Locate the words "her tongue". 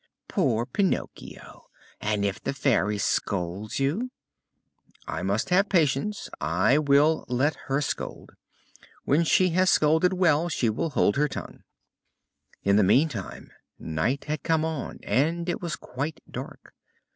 11.17-11.59